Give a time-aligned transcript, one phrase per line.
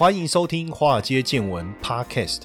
[0.00, 2.44] 欢迎收听《华尔街见闻》Podcast。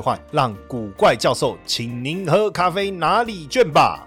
[0.00, 4.04] 换让古怪教授请您喝咖啡拿礼券吧。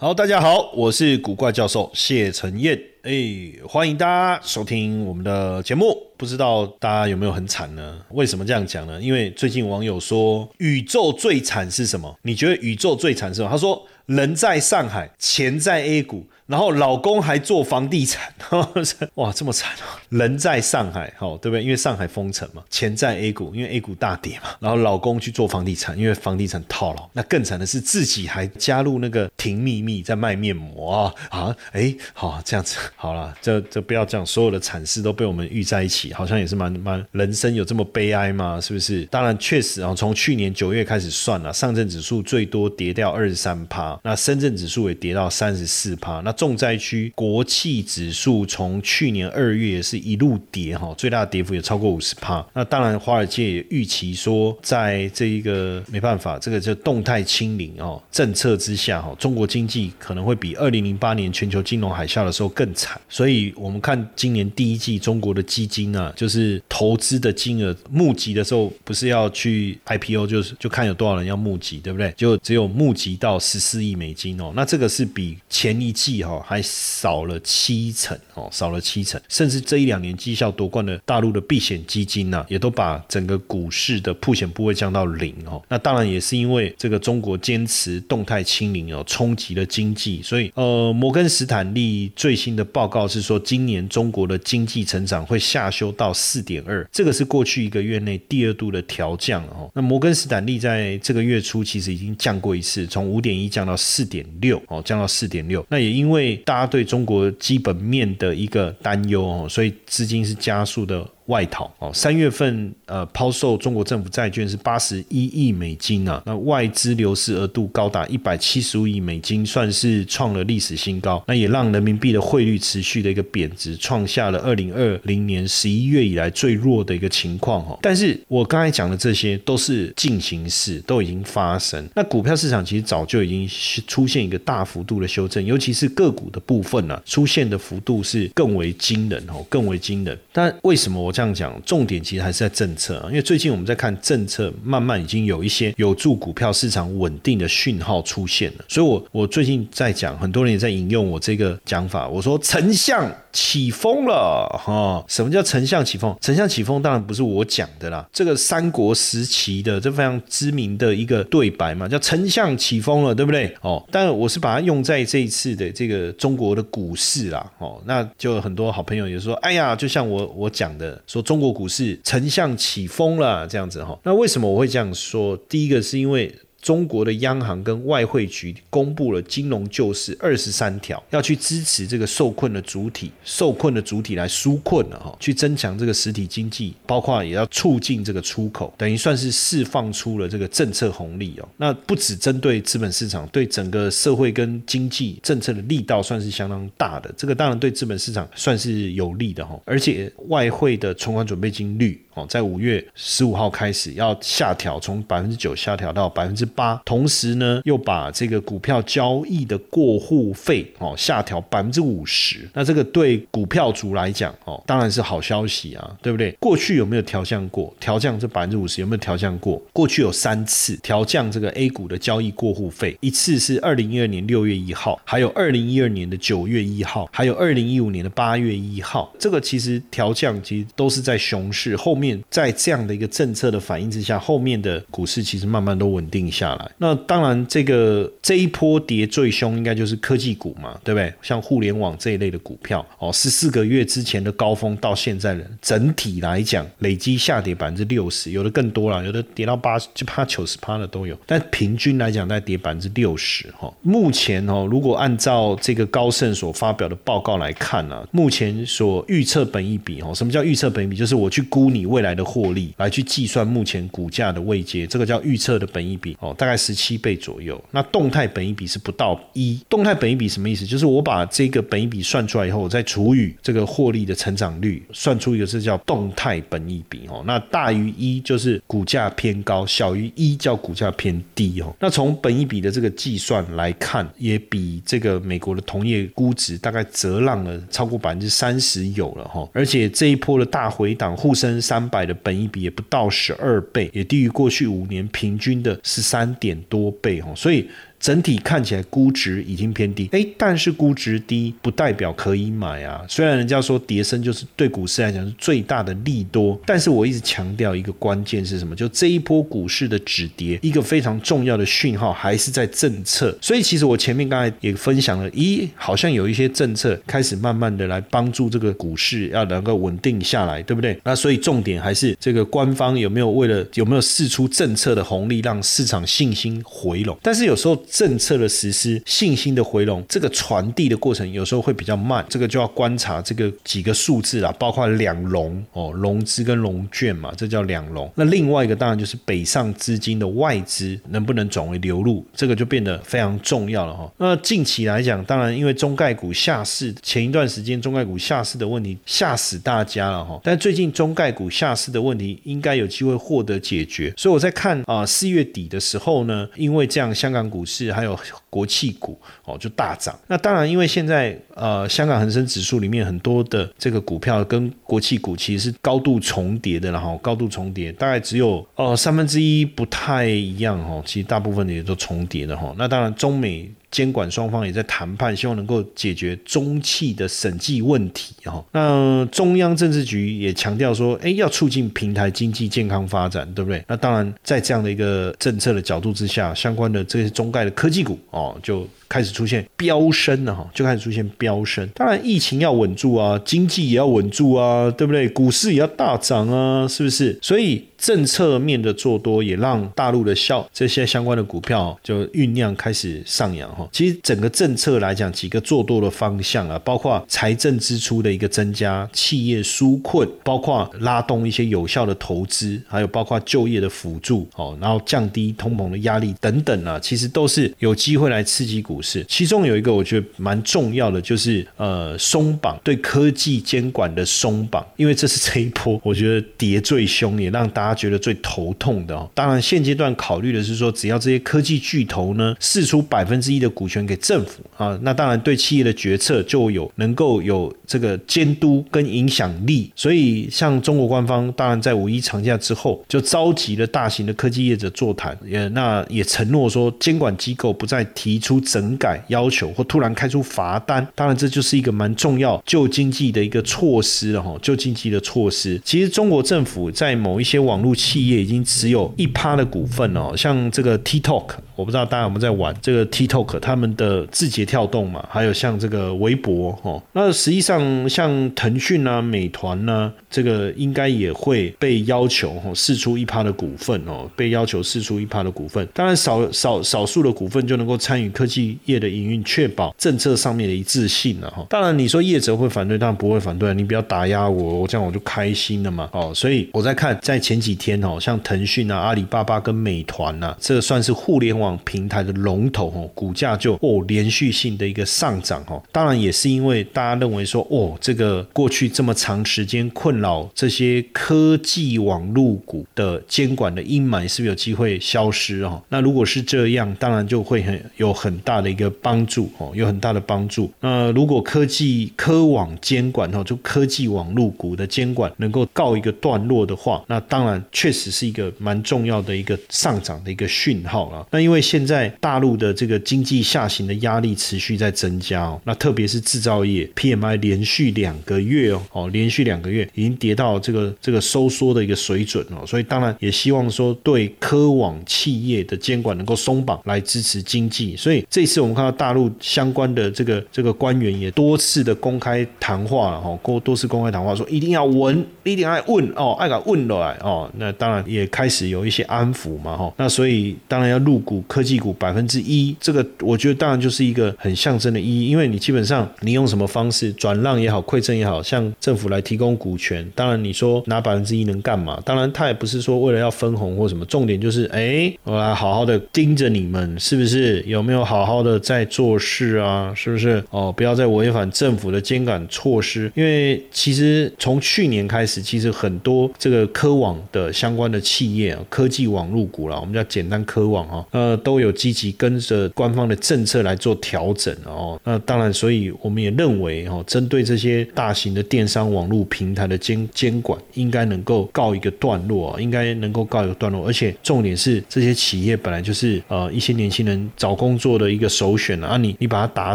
[0.00, 5.96] 好，大家好，我是古怪教授谢承彦，哎，欢迎大家收听我们的节目。
[6.16, 8.00] 不知道大家有没有很惨呢？
[8.10, 9.00] 为什么这样讲呢？
[9.00, 12.16] 因为最近网友说宇宙最惨是什么？
[12.22, 13.50] 你觉得宇宙最惨是什么？
[13.50, 16.24] 他说人在上海，钱在 A 股。
[16.48, 18.32] 然后老公还做房地产，
[19.16, 19.84] 哇，这么惨哦！
[20.08, 21.62] 人在上海，哦，对不对？
[21.62, 24.48] 因为上海封城嘛，钱在 A 股，因为 A 股大跌嘛。
[24.58, 27.06] 然后老公去做房地产，因为房地产套牢。
[27.12, 31.56] 那更惨的是自己还加入那个婷秘密在卖面膜啊啊！
[31.72, 38.58] 哎，好这样子，好了，这这不要这样，所有的惨事都被我们遇在一起，好像也是蛮蛮人生有这么悲哀吗？
[38.58, 39.04] 是不是？
[39.06, 52.46] 当然确实啊，从去年九月开始算了，上证指数最多跌掉二十三趴，那深圳指数也跌到三十四趴，那重灾区国企指数从去年二月也是一路跌哈，最大的跌幅也超过五十帕。
[52.54, 63.00] 那当然，华尔街也预期说，在这一个没办法，这个就动态清零哦政策之下哈，中国经济可能会比二零零八年全球金融海啸的时候更惨。
[63.08, 72.14] 所以我们看今年第一季中国的基金啊，就是投资的金额募集的时候，不是要去 IPO，就是就看有多少人要募集，对不对？
[72.16, 76.62] 就只有募集到十四亿美金哦，那这个是比前一季哈哦还。
[76.62, 85.62] 少了七成哦，少了七成，甚至这一两年绩效夺冠的大陆的避险基金呢，也都把整个股市的铺险部位降到零哦。
[85.68, 90.20] 那当然也是因为这个中国坚持动态清零哦，冲击了经济。
[90.22, 99.70] 所以呃，摩根斯坦利最新的报告是说，今年中国的经济成长会下修到四点二，这个是过去一个月内第二度的调降哦。
[99.74, 105.64] 那摩根斯坦利在这个月初其实已经降过一次，从五点一降到四点六哦，降到四点六。
[105.70, 106.36] 那也因为对。
[106.38, 111.06] 大家对中国基本面的一个担忧哦，所以资金是加速的。
[111.28, 121.22] 外逃哦，三月份呃抛售中国政府债券是八十一亿美金啊，那外资流失额度高达一百七十五亿美金，算是创了历史新高。
[121.26, 127.78] 那也让人民币的汇率持续的一个贬值，创下了二零二零年十一月以来最弱的一个情况哦。
[127.82, 131.86] 但是我刚才讲的这些都是进行式，都已经发生。
[131.94, 133.46] 那股票市场其实早就已经
[133.86, 140.18] 出现一个大幅度的修正，尤其是个股的部分呢，出现的幅度是更为惊人哦，更为惊人。
[140.32, 141.12] 但为什么我？
[141.18, 148.64] 这样讲，重点其实还是在政策啊，因为最近我们在看政策，慢慢已经有一些有助股票市场稳定的讯号出现了。
[148.68, 155.04] 所以，我我最近在讲，很多人也在引用我这个讲法，我说丞相起风了哈。
[155.08, 156.16] 什么叫丞相起风？
[156.20, 163.52] 丞相起风当然不是我讲的啦，这个三国时期的这非常知名的一个对白嘛，叫丞相起风了，对不对？
[163.62, 170.96] 哦，但我是把它用在这一次的这个中国的股市啦，哦，那就很多好朋友也说，哎呀，就像我我讲的。
[171.08, 173.98] 说中国股市丞相起风了，这样子哈。
[174.04, 175.36] 那为什么我会这样说？
[175.36, 176.32] 第一个是因为。
[176.60, 191.48] 中国的央行跟外汇局公布了金融救市二十三条，要去支持这个受困的主体，受困的主体来纾困了哈，去增强这个实体经济，包括也要促进这个出口，等于算是释放出了这个政策红利哦。
[191.56, 197.12] 那不只针对资本市场，对整个社会跟经济政策的力道算是相当大的。
[197.16, 202.00] 这个当然对资本市场算是有利的哈，而且外汇的存款准备金率。
[202.26, 212.48] 在五月十五号开始要下调，从百分之九下调到百分之八，同时呢又把这个股票交易的过户费哦下调百分之五十。
[212.54, 216.32] 那这个对股票族来讲哦当然是好消息啊，对不对？
[216.40, 217.72] 过去有没有调降过？
[217.78, 219.62] 调降这百分之五十有没有调降过？
[219.72, 229.12] 过去有三次调降这个 A 股的交易过户费，一次是二零一二年六月一号，还有二零一二年的九月一号，还有二零一五年的八月一号。
[229.18, 232.07] 这个其实调降其实都是在熊市后面。
[232.30, 236.70] 在这样的一个政策的反应之下，后面的股市其实慢慢都稳定下来。
[236.78, 241.12] 那当然，这个这一波跌最凶，应该就是科技股嘛，对不对？
[241.22, 251.18] 像互联网这一类的股票，哦，十四个月之前的高峰到现在的整体来讲，累积下跌百分之六十，有的更多了，有的跌到八就趴九十趴的都有。
[251.26, 253.72] 但平均来讲，在跌百分之六十哈。
[253.82, 260.96] 目前哦，如果按照这个高盛所发表的报告来看呢，目前所预测本一比哦，什么叫预测本一比？
[260.96, 267.60] 就是我去估你未未来的获利，来去计算目前股价的位阶，这个叫预测的本益比哦，大概十七倍左右。
[267.72, 270.64] 那动态本益比是不到一，动态本益比什么意思？
[270.64, 277.24] 就是我把这个本益比算出来以后，我再除以这个获利的成长率，算出一个是叫动态本益比哦。
[277.26, 281.74] 那大于一就是股价偏高，小于一叫股价偏低哦。
[281.80, 289.48] 那从本益比的这个计算来看，也比这个美国的同业估值大概折让了超过百分之三十有了哈。
[289.52, 297.32] 而且这一波的大回档，沪深三三百的本益比也不到十二倍，也低于过去五年平均的十三点多倍哦。
[297.36, 297.68] 所以。
[298.00, 303.04] 整体看起来估值已经偏低，哎，但是估值低不代表可以买啊。
[303.08, 308.76] 虽然人家说跌升就是对股市来讲是最大的利多，但是我一直强调一个关键是什么？
[308.76, 313.36] 就这一波股市的止跌，一个非常重要的讯号还是在政策。
[313.40, 320.98] 所以其实我前面刚才也分享了，咦，好像有一些政策开始慢慢的来帮助这个股市要能够稳定下来，对不对？
[321.02, 327.18] 那所以重点还是这个官方有没有为了有没有试出政策的红利，让市场信心回笼？
[327.20, 327.76] 但是有时候。
[327.90, 338.10] 政策的实施、信心的回笼，这个传递的过程有时候会比较慢，这个就要观察这个几个数字啦，包括两融哦，融资跟融券嘛，这叫两融。
[338.14, 344.12] 那另外一个当然就是北上资金的外资能不能转为流入，这个就变得非常重要了哈。
[344.18, 357.77] 那近期来讲，当然因为中概股下市，前一段时间中概股下市的问题吓死大家了哈，但最近中概股下市的问题应该有机会获得解决，所以我在看啊四月底的时候呢，因为这样香港股市。
[357.86, 358.18] 是还有
[358.50, 360.18] 国企股哦，就大涨。
[360.26, 371.02] 那当然，因为现在呃，香港恒生指数里面很多的这个股票跟国企股其实是高度重叠的，然后高度重叠，大概只有呃三分之一不太一样哈。
[371.04, 372.74] 其实大部分的也都重叠的哈。
[372.76, 373.70] 那当然，中美。
[373.90, 378.64] 监管双方也在谈判，希望能够解决中企的审计问题哈。
[378.72, 383.82] 那中央政治局也强调说，哎，要促进平台经济健康发展，对不对？
[383.88, 388.86] 那当然，在这样的一个政策的角度之下，相关的这些中概的科技股哦，就。
[389.08, 391.88] 开始出现飙升了哈，就开始出现飙升。
[391.94, 395.26] 当然，疫情要稳住啊，经济也要稳住啊，对不对？
[395.30, 397.38] 股市也要大涨啊，是不是？
[397.40, 403.88] 所以政策面的做多，也让大陆的效这些相关的股票就酝酿开始上扬哈。
[403.90, 418.98] 其实整个政策来讲，几个做多的方向啊，包括财政支出的一个增加，企业纾困，包括拉动一些有效的投资，还有包括就业的辅助哦，然后降低通膨的压力等等啊，其实都是有机会来刺激股。
[419.00, 429.30] 市，其中有一个我觉得蛮重要的，就是呃松绑对科技监管的松绑，因为这是这一波 我觉得跌最凶，也让大家觉得最头痛的哦。
[429.34, 439.90] 当然现阶段考虑的是说，只要这些科技巨头呢释出百分之一的股权给政府啊，那当然对企业的决策就有能够有这个监督跟影响力。
[439.96, 448.98] 所以像中国官方，当然在五一长假之后就召集了大型的科技业者座谈，也那也承诺说监管机构不再提出整。
[448.98, 455.80] 改要求或突然开出罚单，当然这就是一个蛮重要救经济的一个措施了哈，救经济的措施。
[455.84, 475.86] 其实中国政府在某一些网络企业已经持有一趴的股份哦，像这个 TikTok，我不知道大家有没有在玩这个 TikTok，他们的字节跳动嘛，还有像这个微博哦，那实际上像腾讯啊、美团呢，这个应该也会被要求哦释出一趴的股份哦，被要求释出一趴的股份。
[475.92, 478.68] 当然少少少数的股份就能够参与科技。
[478.84, 505.82] 业的营运确保政策上面的一致性了哈，当然你说业者会反对，当然不会反对，你不要打压我，我这样我就开心了嘛哦，所以我在看在前几天哦，像腾讯啊、阿里巴巴跟美团呐，这算是互联网平台的龙头哦，股价那就哦连续性的一个上涨哦，当然也是因为大家认为说哦，这个过去这么长时间困扰这些科技网络股的监管的阴霾是不是有机会消失哦？
[505.88, 508.68] 那如果是这样，当然就会很有很大的。
[508.68, 510.70] 一个帮助哦，有很大的帮助。
[510.80, 521.26] 那如果科技科网监管哦，就科技网络股的监管能够告一个段落的话，那当然确实是一个蛮重要的一个上涨的一个讯号了。
[521.30, 562.00] 那因为现在大陆的这个经济下行的压力持续在增加哦，那特别是制造业 PMI 连续两个月哦，哦，连续两个月已经跌到这个这个收缩的一个水准哦，所以当然也希望说对科网企业的监管能够松绑来支持经济，所以这次我们看到大陆相关的这个这个官员也多次的公开谈话了哈，多多次公开谈话说一定要稳，一定要问哦，爱敢问来哦，那当然也开始有一些安抚嘛哈，那所以当然要入股科技股百分之一，这个我觉得当然就是一个很象征的意义，因为你基本上你用什么方式转让也好，馈赠也好，向政府来提供股权，当然你说拿百分之一能干嘛？
[562.06, 569.92] 当然他也不是说为了要分红或什么，重点就是哎，我来好好的盯着你们是不是有没有好好的在做事啊？
[569.94, 570.72] 是不是哦？
[570.74, 585.00] 不要再违反政府的监管措施，因为其实从去年开始，其实很多这个科网的相关的企业，科技网入股了，我们叫简单科网哈，呃，都有积极跟着官方的政策来做调整哦。
[585.04, 593.86] 那当然，所以我们也认为哦，针对这些大型的电商网络平台的监监管，应该能够告一个段落啊，应该能够告一个段落。
[593.86, 599.74] 而且重点是，这些企业本来就是呃一些年轻人找工作的一个首选啊，你你把它打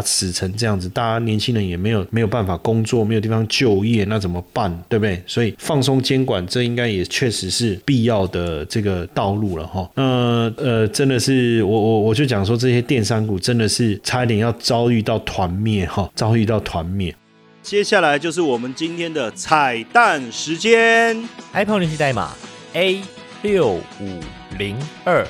[0.00, 4.70] 死成这样子，大家年轻人也没有没有办法工作，没有地方就业，那怎么办？
[4.88, 5.22] 对不对？
[5.26, 9.90] 所以放松监管，这应该也确实是必要的这个道路了哈。
[9.94, 17.14] 那呃，真的是我我我就讲说，这些电商真的是差一点要遭遇到团灭哈，遭遇到团灭。
[17.62, 22.32] 接下来就是我们今天的彩蛋时间，iPhone 联系代码
[22.74, 23.00] A
[23.42, 24.20] 六五
[24.58, 25.26] 零二。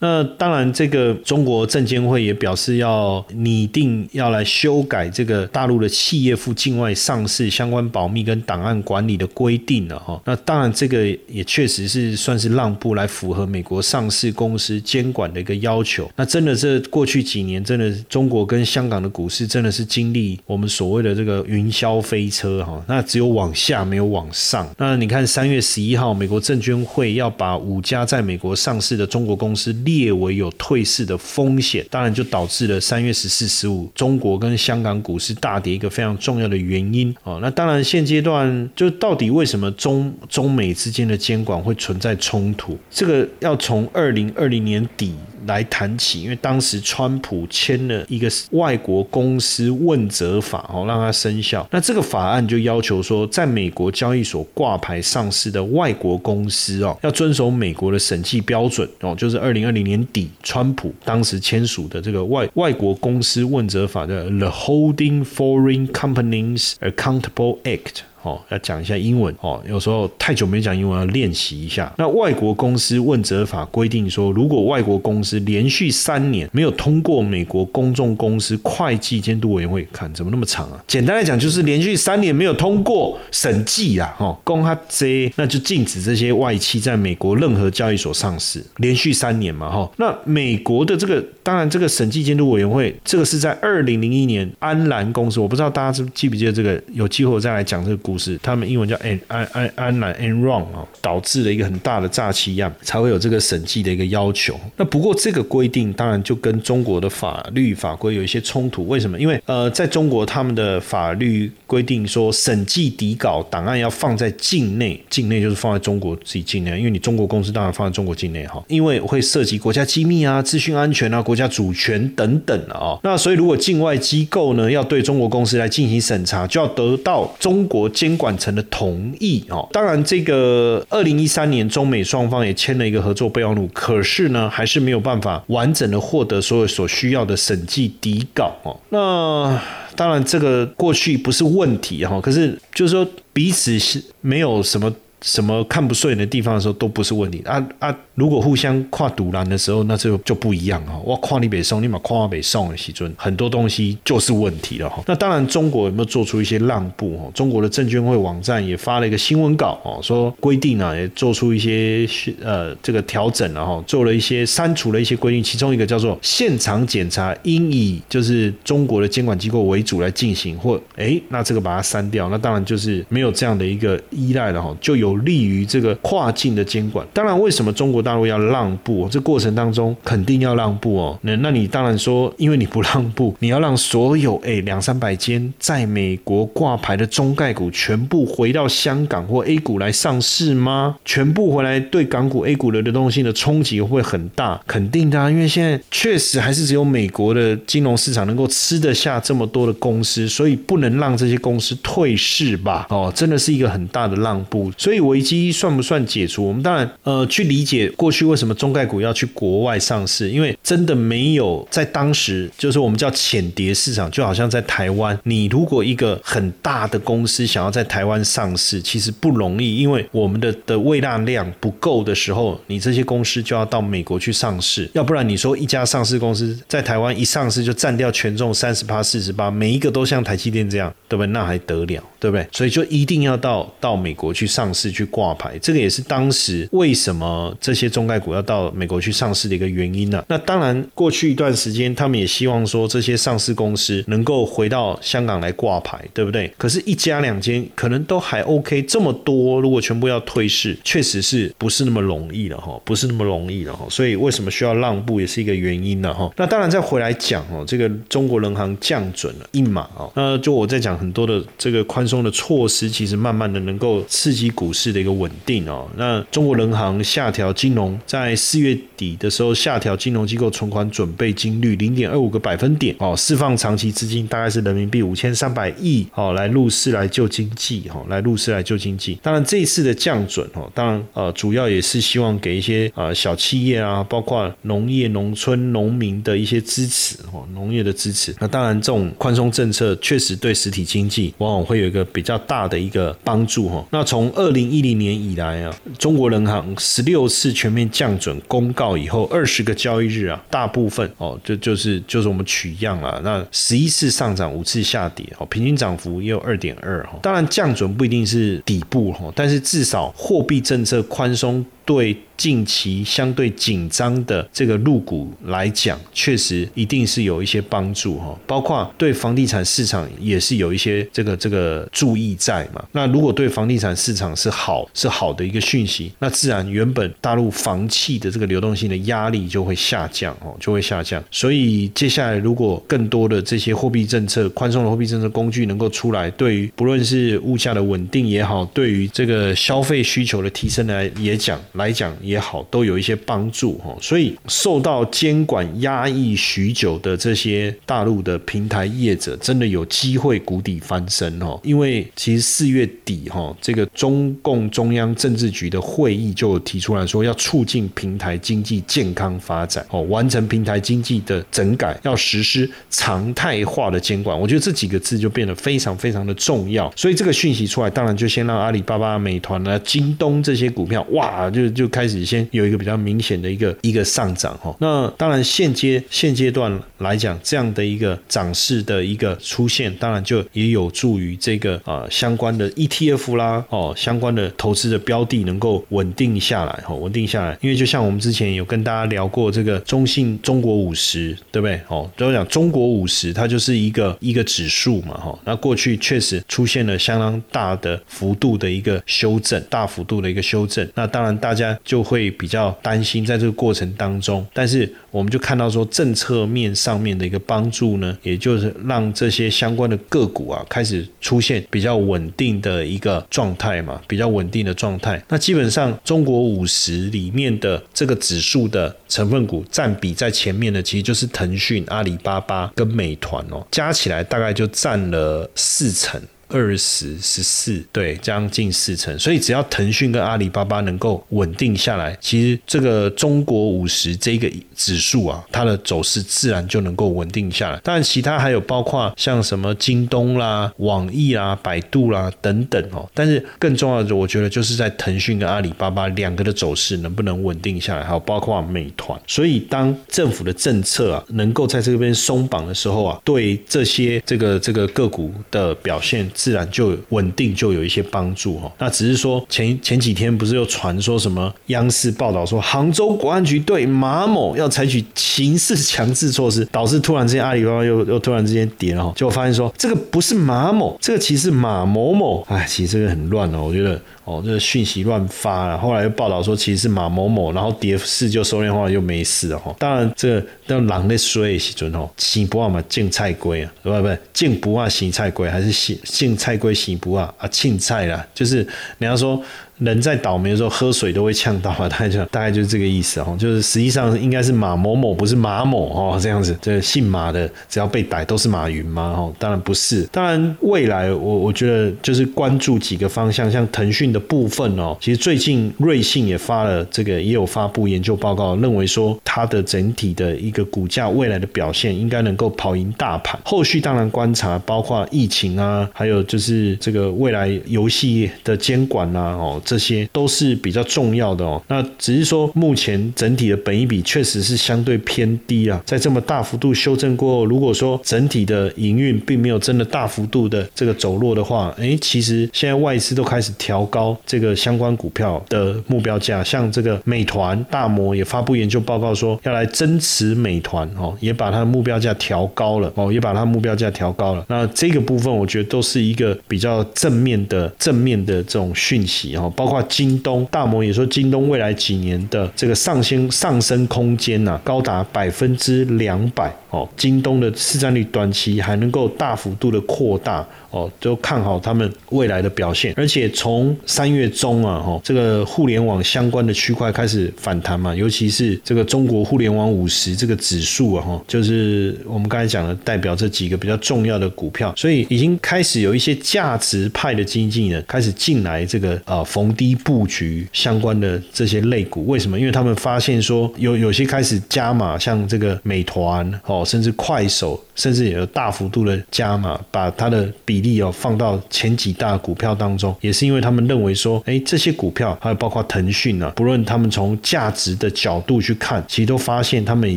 [0.00, 10.20] 那当然，这个中国证监会也表示要拟定要来修改这个大陆的企业赴境外上市相关保密跟档案管理的规定了哈。
[10.24, 16.08] 那当然，这个也确实是算是让步来符合美国上市公司监管的一个要求。
[16.14, 22.80] 那真的这过去几年，真的中国跟香港的股市真的是经历我们所谓的这个云霄飞车哈。
[22.86, 24.72] 那只有往下没有往上。
[24.78, 29.74] 那你看三月十一号，美国证监会要把五家在美国上市的中国公司。
[29.88, 37.38] 列为有退市的风险，当然就导致了三月十四、十五中国跟香港股市大跌一个非常重要的原因啊。
[37.40, 42.76] 那当然现阶段就到底为什么中中美之间的监管会存在冲突？
[42.90, 45.14] 这个要从二零二零年底。
[45.48, 51.66] 来谈起，因为当时川普签了一个外国公司问责法哦，让它生效。
[51.72, 68.02] 那这个法案就要求说，在美国交易所挂牌上市的外国公司哦，要遵守美国的审计标准哦，就是二零二零年底川普当时签署的这个外外国公司问责法的 The Holding Foreign Companies Accountable Act。
[68.28, 69.62] 哦，要讲一下英文哦。
[69.66, 71.92] 有时候太久没讲英文，要练习一下。
[71.96, 80.82] 那外国公司问责法规定说，如果外国公司连续三年没有通过美国公众公司会计监督委员会，看怎么那么长啊？
[80.86, 88.64] 简单来讲，就是连续三年没有通过审计啊，哈，公哈 Z，那就禁止这些外企在美国任何交易所上市。
[88.78, 89.90] 连续三年嘛，哈。
[89.98, 96.82] 那美国的这个，当然这个审计监督委员会，这个是在二零零一年安兰公司，我不知道大家记不记得这个？
[96.92, 97.98] 有机会再来讲这个。
[98.18, 104.58] 是，他们英文叫安安安安澜 Enron 啊，导致了一个很大的诈欺案，才会有这个审计的一个要求。
[104.76, 108.86] 那不过这个规定当然就跟中国的法律法规有一些冲突。
[108.88, 109.18] 为什么？
[109.18, 122.98] 因为呃，在中国他们的法律规定说，审计底稿档案要放在境内，境内就是放在中国自己境内，因为你中国公司当然放在中国境内哈，因为会涉及国家机密啊、资讯安全啊、国家主权等等啊。
[123.02, 127.88] 那所以如果境外机构呢要对中国公司来进行审查，就要得到中国。
[127.88, 138.74] 监监管层的同意哦，当然，这个二零一三年中美双方也签了一个合作备忘录，可是呢，还是没有办法完整的获得所有所需要的审计底稿哦。
[138.88, 139.60] 那
[139.94, 144.90] 当然，这个过去不是问题哈，可是就是说彼此是没有什么。
[145.20, 147.94] 什么看不顺眼的地方的时候都不是问题啊啊！
[148.14, 151.00] 如果互相跨堵拦的时候，那就就不一样哈。
[151.04, 155.02] 我跨你北宋，你把跨北宋的西尊，很多东西就是问题了哈。
[155.06, 157.30] 那当然，中国有没有做出一些让步哈？
[157.34, 162.08] 中国的证监会网站也发了一个新闻稿哦，说规定呢也做出一些
[162.42, 175.07] 呃这个调整了哈，做了一些删除了一些规定，其中一个叫做现场检查应以就是中国的监管机构为主来进行，或哎那这个把它删掉，那当然就是没有这样的一个依赖了哈，就有。
[175.08, 177.06] 有利于这个跨境的监管。
[177.12, 179.08] 当然，为什么中国大陆要让步？
[179.10, 181.18] 这过程当中肯定要让步哦。
[181.22, 190.96] 那那你当然说，因为你不让步，你要让所有哎两三百间在美国挂牌的中概股全部回到香港或 A 股来上市吗？
[191.04, 195.30] 全部回来对港股 A 股的流动性的冲击会很大，肯定的。
[195.30, 202.86] 因为现在确实还是只有美国的金融市场能够吃得下这么多的公司，所以不能让这些公司退市吧？
[202.90, 204.70] 哦，真的是一个很大的让步。
[204.76, 206.46] 所以危机算不算解除？
[206.46, 231.28] 我们当然呃去理解过去为什么中概股要去国外上市，因为真的没有在当时就是我们叫浅碟市场，就好像在台湾，你如果一个很大的公司想要在台湾上市，其实不容易，因为我们的的未纳量不够的时候，你这些公司就要到美国去上市，要不然你说一家上市公司在台湾一上市就占掉权重三十八、四十八，每一个都像台积电这样，对不对？
[231.28, 232.46] 那还得了，对不对？
[232.52, 240.24] 所以就一定要到到美国去上市去挂牌，这个也是当时为什么这些中概股要到美国去上市的一个原因呢？
[240.28, 246.52] 那当然，过去一段时间他们也希望说这些上市公司能够回到香港来挂牌，对不对？
[246.56, 252.80] 可是，一家两间可能都还 OK，这么多如果全部要退市，确实是不是那么容易了哈？
[252.84, 253.86] 不是那么容易了哈？
[253.90, 256.30] 所以为什么需要让步也是一个原因了哈？
[256.36, 265.88] 那当然再回来讲哦，这个中国人行降准了一码哦，那就我在讲很多的这个宽松的措施，其实慢慢的能够刺激股市市的一个稳定哦。
[265.96, 279.18] 那中国人行下调金融在四月底的时候下调金融机构存款准备金率零点二五个百分点哦，释放长期资金大概是人民币五千三百亿哦，来入市来救经济哈，来入市来救经济。
[279.22, 288.34] 当然这一次的降准哦，当然呃主要也是希望给一些呃小企业啊，包括农业、农村、农民的一些支持哦，农业的支持。
[288.38, 293.84] 那当然这种宽松政策确实对实体经济往往会有一个比较大的一个帮助哈。
[293.90, 307.18] 那从二零一零年以来啊，中国人行十六次全面降准公告以后，二十个交易日啊，大部分哦就就是就是我们取样啊，那十一次上涨，五次下跌哦，平均涨幅也有二点二哈。
[307.22, 312.14] 当然降准不一定是底部哈，但是至少货币政策宽松对。
[312.38, 322.80] 近期相对紧张的这个入股来讲，确实一定是有一些帮助哈，包括对房地产市场也是有一些这个这个注意在嘛。
[322.92, 331.20] 那如果对房地产市场是好是好的一个讯息，那自然原本大陆房企的这个流动性的压力就会下降哦，就会下降。
[331.32, 342.14] 所以接下来如果更多的这些货币政策宽松的货币政策工具能够出来，对于不论是物价的稳定也好，对于这个消费需求的提升来也讲来讲。
[342.20, 351.58] 也好，都有一些帮助哈，所以受到监管压抑许久的这些大陆的平台业者，真的有机会谷底翻身哦。
[351.62, 364.38] 因为其实四月底哈，这个中共中央政治局的会议就提出来说，要促进平台经济健康发展哦，完成平台经济的整改，要实施常态化的监管。
[364.38, 366.92] 我觉得这几个字就变得非常非常的重要。
[366.96, 372.18] 所以这个讯息出来，当然就先让阿里巴巴、美团啊、京东这些股票哇，就就开始。
[372.28, 387.56] 先有一个比较明显的一个一个上涨哈，那当然现阶现阶段来讲，这样的一个涨势的一个出现，当然就也有助于这个啊相关的 ETF 啦哦，相关的投资的标的能够稳定下来哈，稳定下来。
[387.62, 391.80] 因为就像我们之前有跟大家聊过这个中信中国五十，对不对？
[391.88, 395.38] 哦，都讲中国五十，它就是一个一个指数嘛哈。
[395.44, 400.86] 那过去确实出现了相当大的幅度的一个修正，大幅度的一个修正。
[400.94, 415.20] 那当然大家就会比较担心在这个过程当中，但是我们就看到说政策面上面的一个帮助呢，也就是让这些相关的个股啊开始出现比较稳定的一个状态嘛，比较稳定的状态。
[415.28, 426.20] 那基本上中国五十里面的这个指数的成分股占比在前面的，其实就是腾讯、阿里巴巴跟美团哦，加起来大概就占了四成。
[426.48, 429.16] 二十十四，对，将近四成。
[429.18, 437.78] 所以只要腾讯跟阿里巴巴能够稳定下来，其实这个中国五十这个指数啊，它的走势自然就能够稳定下来。
[437.84, 443.06] 当然，其他还有包括像什么京东啦、网易啦、百度啦等等哦。
[443.12, 449.20] 但是更重要的，我觉得就是在腾讯跟阿里巴巴两个的走势能不能稳定下来，还有包括美团。
[449.26, 456.26] 所以当政府的政策啊能够在这边松绑的时候啊，对这些这个这个个股的表现。
[456.38, 458.70] 自然就稳定，就有一些帮助哈。
[458.78, 469.12] 那只是说前前几天不是又传说什么央视报道说杭州国安局对马某要采取刑事强制措施，导致突然之间阿里巴巴又又突然之间跌了哈。
[469.16, 472.46] 结果发现说这个不是马某，这个其实是马某某。
[472.48, 474.00] 哎，其实这个很乱哦，我觉得。
[474.28, 475.78] 哦，这个讯息乱发了。
[475.78, 479.74] 后来又报道说其实是马某某，然后跌势就收敛化又没事了哈。
[479.78, 485.98] 当然，这个那狼在衰的时阵哦，洗不啊嘛净菜龟啊，不不净不啊洗菜龟，还是洗
[486.36, 488.66] 菜归洗不啊啊青菜啦，就是
[488.98, 489.42] 你要说。
[489.78, 499.14] 人在倒霉的时候喝水都会呛到啊，大概就大概就是这个意思哦，就是实际上应该是马某某，不是马某哦，这样子，这姓马的只要被逮都是马云吗？
[499.16, 513.38] 哦，当然不是，当然未来我我觉得就是关注几个方向，像腾讯的部分哦，其实最近瑞信也发了这个也有发布研究报告，认为说它的整体的一个股价未来的表现应该能够跑赢大盘。
[513.44, 519.62] 后续当然观察包括疫情啊，还有就是这个未来游戏的监管啊，哦。
[519.68, 521.62] 这些都是比较重要的哦。
[521.68, 525.82] 那只是说，目前整体的本益比确实是相对偏低啊。
[525.84, 536.42] 在这么大幅度修正过后，如果说整体的营运并没有真的大幅度的这个走弱的话，哎，其实现在外资都开始调高这个相关股票的目标价。
[536.42, 544.44] 像这个美团、大摩也发布研究报告说，要来增持美团哦，也把它的目标价调高了哦，也把它目标价调高了。
[544.48, 549.52] 那这个部分，我觉得都是一个比较正面的正面的这种讯息哦。
[549.58, 556.54] 包括京东，大摩也说，京东未来几年的这个上升上升空间呐，高达百分之两百。
[556.70, 562.92] 哦，京东的市占率短期还能够大幅度的扩大哦，都看好他们未来的表现。
[562.94, 582.06] 而且从三月中啊，哈，这个互联网相关的区块开始反弹嘛，尤其是这个中国互联网五十这个指数啊，哈，就是我们刚才讲的代表这几个比较重要的股票，所以已经开始有一些价值派的经纪人开始进来这个呃逢低布局相关的这些类股。
[582.06, 582.38] 为什么？
[582.38, 586.57] 因为他们发现说有有些开始加码，像这个美团哦。
[586.64, 599.96] 甚至快手，甚至也有大幅度的加码，把它的比例哦放到前几大股票当中，也是因为他们认为说，哎，这些股票还有包括腾讯啊，不论他们从价值的角度去看，其实都发现他们已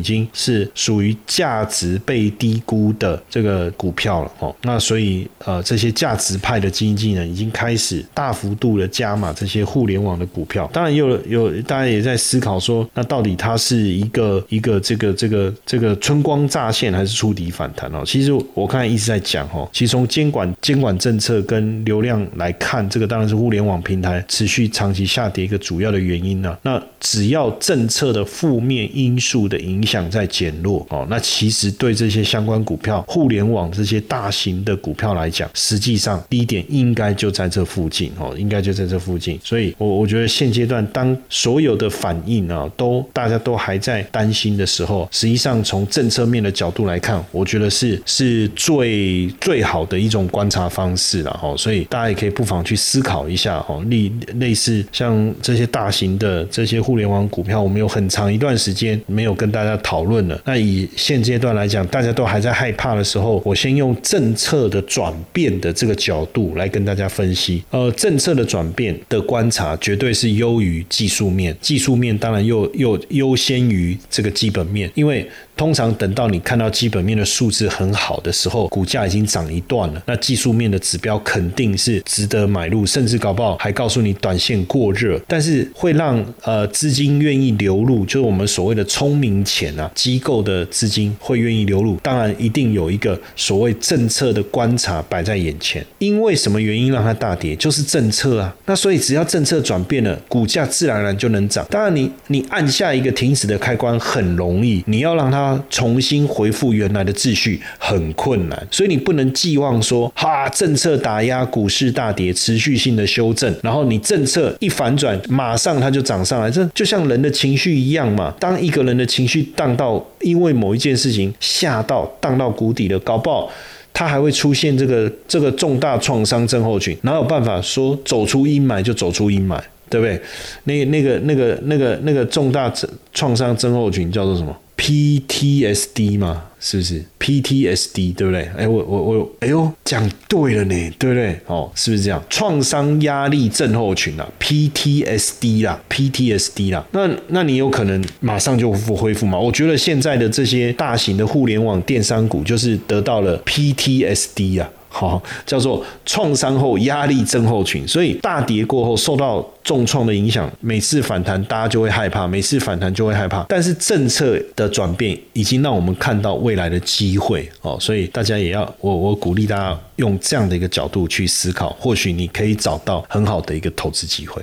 [0.00, 4.54] 经是属于价值被低估的这个股票了哦。
[4.62, 10.70] 那所以呃，这些价值派的经纪呢，已经开始大幅度的加码这些互联网的股票。
[10.72, 16.46] 当然，有有大家也在思考说，那到底它是一个一个这个这个这个春光。
[16.52, 18.02] 乍现还是触底反弹哦？
[18.04, 26.54] 其实我刚才一直在讲哦，其实从监管监管政策跟流量来看，这个当然是互联网平台持续长期下跌一个主要的原因呢。
[26.62, 39.40] 那只要政策的负面因素的影响在减弱哦，那其实对这些相关股票、互联网这些大型的股票来讲，实际上低点应该就在这附近哦，应该就在这附近。
[39.42, 46.42] 所以，我我觉得现阶段当所有的反应啊，都大家都还在担心的时候，实际上从政策面。
[46.42, 60.40] 的角度来看，我觉得是是最最好的一种观察方式了哈，所以大家也可以不妨去思考一下哈，类类似像这些大型的这些互联网股票，我们有很长一段时间没有跟大家讨论了。
[60.44, 67.62] 那以现阶段来讲，大家都还在害怕的时候，我先用政策的转变的这个角度来跟大家分析。
[67.70, 75.28] 呃，政策的转变的观察绝对是优于技术面，技术面当然又又优先于这个基本面，因为。
[75.54, 101.66] 通常等到你看到基本面的数是很好的时候，股价已经涨一段了，那技术面的指标肯定是值得买入，甚至搞不好还告诉你短线过热，但是会让呃资金愿意流入，就是我们所谓的聪明钱啊，机构的资金会愿意流入，当然一定有一个所谓政策的观察摆在眼前，因为什么原因让它大跌，就是政策啊，那所以只要政策转变了，股价自然而然就能涨。
[101.68, 105.60] 当然你你按下一个停止的开关很容易，你要让它。
[105.70, 116.50] 重新恢复原来的秩序很困难，所以你不能寄望说，哈，政策打压股市大跌，持续性的修正，然后你政策一反转，马上它就涨上来。
[116.50, 118.34] 这就像人的情绪一样嘛。
[118.38, 123.50] 当一个人的情绪荡到因为某一件事情吓到荡到谷底了，搞不好
[123.92, 130.20] 他还会出现这个这个重大创伤症候群，哪有办法说走出阴霾就走出阴霾，对不对？
[130.64, 132.72] 那那个那个那个那个重大
[133.12, 138.50] 创伤症候群叫做什么？PTSD 嘛，是不是 PTSD 对不对？
[138.56, 141.38] 哎，我我我，哎呦，讲对了呢，对不对？
[141.46, 142.20] 哦，是不是这样？
[142.28, 146.84] 创伤压力症候群啊，PTSD 啦，PTSD 啦。
[146.90, 149.38] 那那你有可能马上就复恢复吗？
[149.38, 154.68] 我觉得现在的这些大型的互联网电商股就是得到了 PTSD 啊。
[154.92, 157.88] 好，叫做创伤后压力症候群。
[157.88, 163.44] 所以大跌过后受到重创的影响，每次反弹大家就会害怕，每次反弹就会害怕。
[163.48, 174.42] 但是政策的转变已经让我们看到未来的机会哦，所以大家也要我我鼓励大家用这样的一个角度去思考，或许你可以找到很好的一个投资机会。